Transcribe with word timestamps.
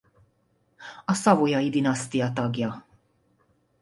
A 1.05 1.13
Savoyai-dinasztia 1.13 2.33
tagja. 2.33 2.85